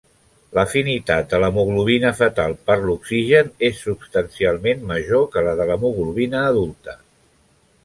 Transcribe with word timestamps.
L’afinitat 0.57 1.27
de 1.33 1.39
l’hemoglobina 1.43 2.11
fetal 2.21 2.55
per 2.69 2.77
l’oxigen 2.87 3.53
és 3.69 3.83
substancialment 3.89 4.83
major 4.93 5.29
que 5.37 5.47
la 5.49 5.55
de 5.63 5.71
l’hemoglobina 5.73 6.45
adulta. 6.51 7.01